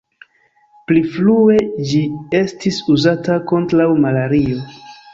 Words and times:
Pli 0.87 1.03
frue 1.17 1.59
ĝi 1.91 2.01
estis 2.41 2.83
uzata 2.97 3.39
kontraŭ 3.55 3.91
malario. 4.09 4.69